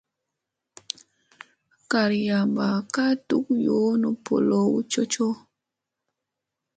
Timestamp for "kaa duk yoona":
2.93-4.07